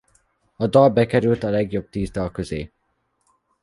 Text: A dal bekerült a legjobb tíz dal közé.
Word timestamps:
A 0.55 0.67
dal 0.67 0.89
bekerült 0.89 1.43
a 1.43 1.49
legjobb 1.49 1.89
tíz 1.89 2.11
dal 2.11 2.31
közé. 2.31 2.71